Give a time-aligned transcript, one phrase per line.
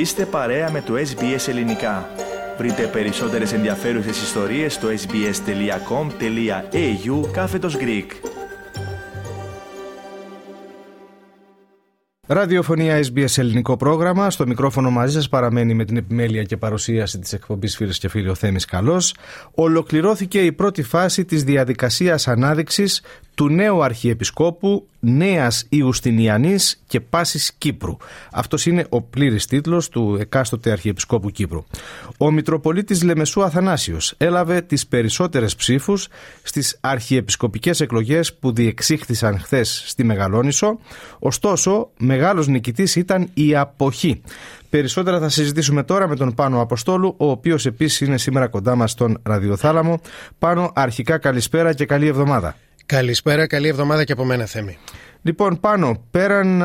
[0.00, 2.08] Είστε παρέα με το SBS Ελληνικά.
[2.58, 5.30] Βρείτε περισσότερες ενδιαφέρουσες ιστορίες στο sbs.com.au
[7.32, 8.06] κάθετος Greek.
[12.26, 14.30] Ραδιοφωνία SBS ελληνικό πρόγραμμα.
[14.30, 18.28] Στο μικρόφωνο μαζί σας παραμένει με την επιμέλεια και παρουσίαση της εκπομπής φίλες και φίλοι
[18.28, 19.14] ο Θέμης Καλός.
[19.54, 23.02] Ολοκληρώθηκε η πρώτη φάση της διαδικασίας ανάδειξης
[23.40, 27.96] του νέου Αρχιεπισκόπου Νέας Ιουστινιανής και Πάσης Κύπρου.
[28.32, 31.64] Αυτός είναι ο πλήρης τίτλος του εκάστοτε Αρχιεπισκόπου Κύπρου.
[32.18, 36.08] Ο Μητροπολίτης Λεμεσού Αθανάσιος έλαβε τις περισσότερες ψήφους
[36.42, 40.78] στις αρχιεπισκοπικές εκλογές που διεξήχθησαν χθες στη Μεγαλόνισο,
[41.18, 44.22] ωστόσο μεγάλος νικητής ήταν η αποχή.
[44.70, 48.90] Περισσότερα θα συζητήσουμε τώρα με τον Πάνο Αποστόλου, ο οποίος επίσης είναι σήμερα κοντά μας
[48.90, 50.00] στον Ραδιοθάλαμο.
[50.38, 52.56] Πάνο, αρχικά καλησπέρα και καλή εβδομάδα.
[52.90, 54.78] Καλησπέρα, καλή εβδομάδα και από μένα Θέμη.
[55.22, 56.62] Λοιπόν, πάνω, πέραν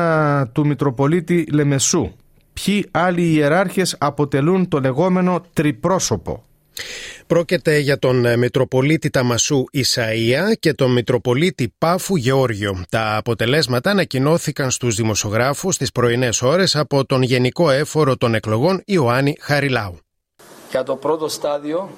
[0.52, 2.12] του Μητροπολίτη Λεμεσού,
[2.52, 6.44] ποιοι άλλοι ιεράρχες αποτελούν το λεγόμενο τριπρόσωπο.
[7.26, 12.84] Πρόκειται για τον ε, Μητροπολίτη Ταμασού Ισαΐα και τον Μητροπολίτη Πάφου Γεώργιο.
[12.88, 19.36] Τα αποτελέσματα ανακοινώθηκαν στους δημοσιογράφους τις πρωινές ώρες από τον Γενικό Έφορο των Εκλογών Ιωάννη
[19.40, 19.98] Χαριλάου.
[20.70, 21.90] Για το πρώτο στάδιο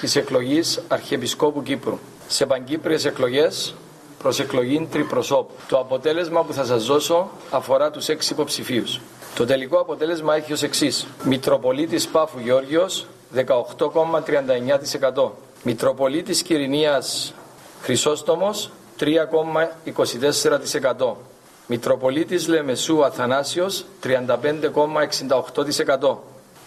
[0.00, 1.98] της εκλογής Αρχιεπισκόπου Κύπρου
[2.28, 3.74] σε παγκύπριες εκλογές
[4.18, 5.52] προς εκλογή τριπροσώπου.
[5.68, 9.00] Το αποτέλεσμα που θα σας δώσω αφορά τους έξι υποψηφίους.
[9.34, 11.06] Το τελικό αποτέλεσμα έχει ως εξής.
[11.24, 15.32] Μητροπολίτης Πάφου Γεώργιος 18,39%.
[15.62, 17.34] Μητροπολίτης Κυρινίας
[17.82, 21.16] Χρυσόστομος 3,24%.
[21.66, 26.24] Μητροπολίτης Λεμεσού Αθανάσιος 35,68%.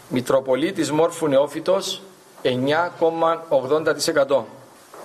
[0.10, 2.02] Μητροπολίτης Μόρφου Νεόφυτος
[2.42, 4.46] 9,80%.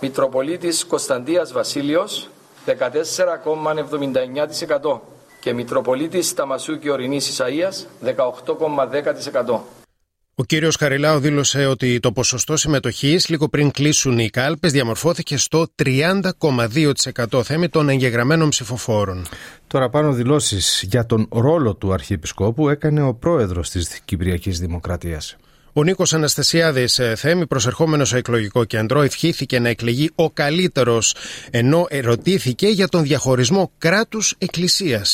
[0.01, 2.29] Μητροπολίτης Κωνσταντίας Βασίλειος
[2.67, 5.01] 14,79%
[5.41, 9.61] και Μητροπολίτης Ταμασού και Ορεινής Ισαΐας 18,10%.
[10.37, 15.67] Ο κύριος Χαριλάου δήλωσε ότι το ποσοστό συμμετοχής λίγο πριν κλείσουν οι κάλπες διαμορφώθηκε στο
[15.83, 19.27] 30,2% θέμη των εγγεγραμμένων ψηφοφόρων.
[19.67, 25.37] Τώρα πάνω δηλώσεις για τον ρόλο του Αρχιεπισκόπου έκανε ο πρόεδρος της Κυπριακής Δημοκρατίας.
[25.77, 31.15] Ο Νίκος Αναστασιάδης ε, Θέμη, προσερχόμενος στο εκλογικό κέντρο, ευχήθηκε να εκλεγεί ο καλύτερος,
[31.51, 35.05] ενώ ερωτήθηκε για τον διαχωρισμό κράτου-εκκλησία.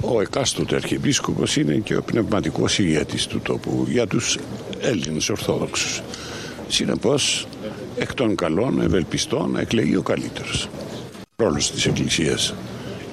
[0.00, 4.38] Ο εκάστοτε Αρχιεπίσκοπος είναι και ο πνευματικός ηγέτης του τόπου για τους
[4.80, 6.02] Έλληνες Ορθόδοξους.
[6.68, 7.46] Συνεπώς,
[7.98, 10.68] εκ των καλών ευελπιστών να εκλεγεί ο καλύτερος.
[11.36, 12.54] Ρόλος της Εκκλησίας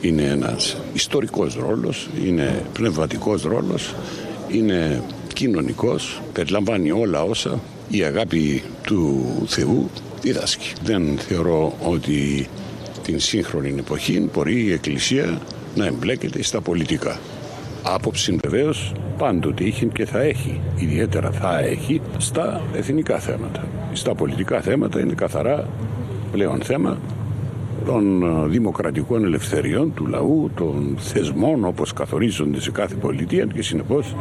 [0.02, 3.96] είναι ένας ιστορικός ρόλος, είναι πνευματικός ρόλος,
[4.52, 5.04] είναι
[5.44, 7.60] κοινωνικός, περιλαμβάνει όλα όσα
[7.90, 9.90] η αγάπη του Θεού
[10.22, 10.74] διδάσκει.
[10.84, 12.48] Δεν θεωρώ ότι
[13.04, 15.42] την σύγχρονη εποχή μπορεί η Εκκλησία
[15.76, 17.20] να εμπλέκεται στα πολιτικά.
[17.84, 23.68] Άποψη βεβαίως πάντοτε είχε και θα έχει, ιδιαίτερα θα έχει, στα εθνικά θέματα.
[23.94, 25.68] Στα πολιτικά θέματα είναι καθαρά
[26.32, 26.98] πλέον θέμα
[27.86, 34.16] των δημοκρατικών ελευθεριών του λαού, των θεσμών όπως καθορίζονται σε κάθε πολιτεία και συνεπώς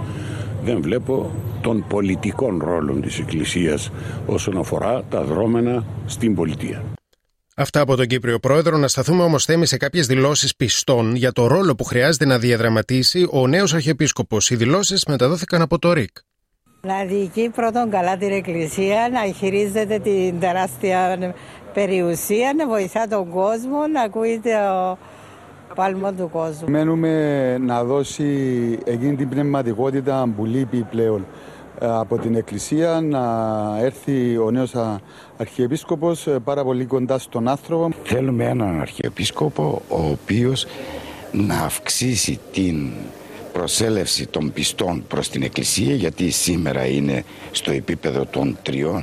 [0.65, 1.31] δεν βλέπω
[1.61, 3.91] των πολιτικών ρόλων της Εκκλησίας
[4.27, 6.83] όσον αφορά τα δρόμενα στην πολιτεία.
[7.57, 8.77] Αυτά από τον Κύπριο Πρόεδρο.
[8.77, 13.27] Να σταθούμε όμως θέμη σε κάποιες δηλώσεις πιστών για το ρόλο που χρειάζεται να διαδραματίσει
[13.31, 14.51] ο νέος Αρχιεπίσκοπος.
[14.51, 16.17] Οι δηλώσεις μεταδόθηκαν από το ΡΙΚ.
[16.81, 21.35] Να διοικεί πρώτον καλά την Εκκλησία, να χειρίζεται την τεράστια
[21.75, 24.99] περιουσία, να βοηθά τον κόσμο, να ακούεται ο,
[25.75, 26.71] πάλμα του κόσμου.
[26.71, 28.25] Μένουμε να δώσει
[28.85, 31.27] εκείνη την πνευματικότητα που λείπει πλέον
[31.81, 33.25] ε, από την Εκκλησία να
[33.81, 34.75] έρθει ο νέος
[35.37, 37.89] Αρχιεπίσκοπος ε, πάρα πολύ κοντά στον άνθρωπο.
[38.05, 40.67] Θέλουμε έναν Αρχιεπίσκοπο ο οποίος
[41.33, 42.91] να αυξήσει την
[43.53, 49.03] προσέλευση των πιστών προς την Εκκλησία γιατί σήμερα είναι στο επίπεδο των 3,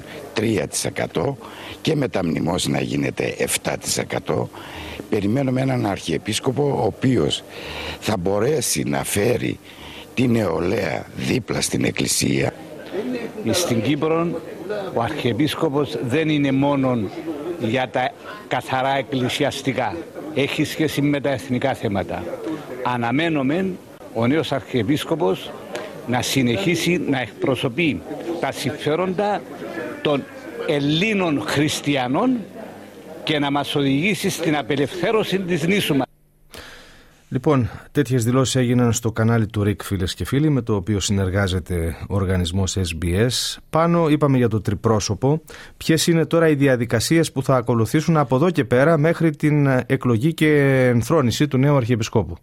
[1.14, 1.36] 3%
[1.82, 2.22] και με τα
[2.68, 4.46] να γίνεται 7%
[5.10, 7.44] περιμένουμε έναν αρχιεπίσκοπο ο οποίος
[8.00, 9.60] θα μπορέσει να φέρει
[10.14, 12.54] την νεολαία δίπλα στην εκκλησία.
[13.52, 14.42] Στην Κύπρο
[14.94, 16.98] ο αρχιεπίσκοπος δεν είναι μόνο
[17.60, 18.12] για τα
[18.48, 19.96] καθαρά εκκλησιαστικά.
[20.34, 22.24] Έχει σχέση με τα εθνικά θέματα.
[22.84, 23.66] Αναμένουμε
[24.14, 25.52] ο νέος αρχιεπίσκοπος
[26.08, 28.02] να συνεχίσει να εκπροσωπεί
[28.40, 29.42] τα συμφέροντα
[30.02, 30.24] των
[30.68, 32.38] Ελλήνων χριστιανών
[33.30, 36.08] και να μας οδηγήσει στην απελευθέρωση της νήσου μας.
[37.30, 41.96] Λοιπόν, τέτοιες δηλώσεις έγιναν στο κανάλι του ΡΙΚ φίλες και φίλοι με το οποίο συνεργάζεται
[42.10, 43.58] ο οργανισμός SBS.
[43.70, 45.42] Πάνω είπαμε για το τριπρόσωπο.
[45.78, 50.34] Ποιες είναι τώρα οι διαδικασίες που θα ακολουθήσουν από εδώ και πέρα μέχρι την εκλογή
[50.34, 52.38] και ενθρόνηση του νέου Αρχιεπισκόπου;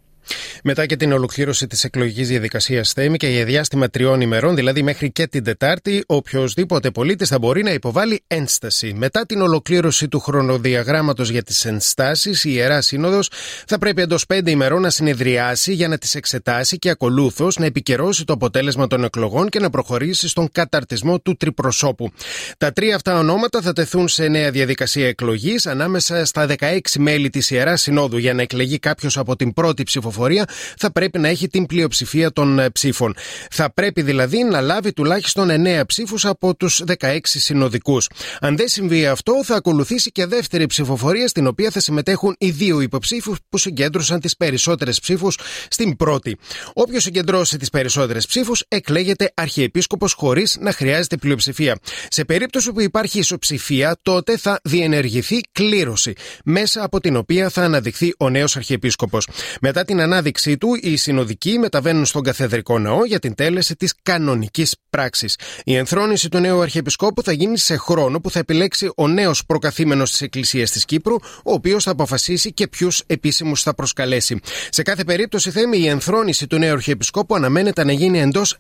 [0.69, 5.13] Μετά και την ολοκλήρωση της εκλογικής διαδικασίας Θέμη και για διάστημα τριών ημερών, δηλαδή μέχρι
[5.13, 8.93] και την Τετάρτη, οποιοδήποτε πολίτης θα μπορεί να υποβάλει ένσταση.
[8.97, 13.31] Μετά την ολοκλήρωση του χρονοδιαγράμματος για τις ενστάσεις, η Ιερά Σύνοδος
[13.67, 18.25] θα πρέπει εντός πέντε ημερών να συνεδριάσει για να τις εξετάσει και ακολούθως να επικαιρώσει
[18.25, 22.13] το αποτέλεσμα των εκλογών και να προχωρήσει στον καταρτισμό του τριπροσώπου.
[22.59, 27.51] Τα τρία αυτά ονόματα θα τεθούν σε νέα διαδικασία εκλογής ανάμεσα στα 16 μέλη της
[27.51, 30.47] Ιεράς Συνόδου για να εκλεγεί κάποιος από την πρώτη ψηφοφορία
[30.79, 33.15] θα πρέπει να έχει την πλειοψηφία των ε, ψήφων.
[33.51, 38.09] Θα πρέπει δηλαδή να λάβει τουλάχιστον 9 ψήφους από τους 16 συνοδικούς.
[38.41, 42.81] Αν δεν συμβεί αυτό, θα ακολουθήσει και δεύτερη ψηφοφορία στην οποία θα συμμετέχουν οι δύο
[42.81, 45.39] υποψήφους που συγκέντρωσαν τις περισσότερες ψήφους
[45.69, 46.39] στην πρώτη.
[46.73, 51.79] Όποιος συγκεντρώσει τις περισσότερες ψήφους εκλέγεται αρχιεπίσκοπος χωρίς να χρειάζεται πλειοψηφία.
[52.09, 56.13] Σε περίπτωση που υπάρχει ισοψηφία, τότε θα διενεργηθεί κλήρωση,
[56.45, 59.29] μέσα από την οποία θα αναδειχθεί ο νέος αρχιεπίσκοπος.
[59.61, 60.01] Μετά την
[60.47, 65.39] ανάδειξή του, οι συνοδικοί μεταβαίνουν στον καθεδρικό ναό για την τέλεση της κανονικής πράξης.
[65.65, 70.11] Η ενθρόνηση του νέου Αρχιεπισκόπου θα γίνει σε χρόνο που θα επιλέξει ο νέος προκαθήμενος
[70.11, 71.15] της Εκκλησίας της Κύπρου,
[71.45, 74.41] ο οποίος θα αποφασίσει και ποιους επίσημους θα προσκαλέσει.
[74.71, 78.59] Σε κάθε περίπτωση, θέμη, η ενθρόνηση του νέου Αρχιεπισκόπου αναμένεται να γίνει εντός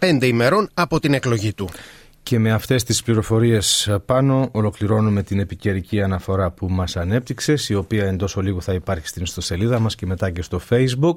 [0.00, 1.68] 15 ημερών από την εκλογή του.
[2.28, 8.04] Και με αυτές τις πληροφορίες πάνω ολοκληρώνουμε την επικαιρική αναφορά που μας ανέπτυξες η οποία
[8.04, 11.16] εντός ολίγου θα υπάρχει στην ιστοσελίδα μας και μετά και στο facebook.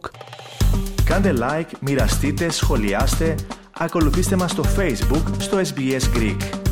[1.04, 3.36] Κάντε like, μοιραστείτε, σχολιάστε,
[3.78, 6.70] ακολουθήστε μας στο facebook στο SBS Greek.